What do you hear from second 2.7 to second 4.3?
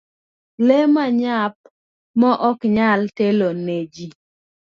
nyal telo ne ji.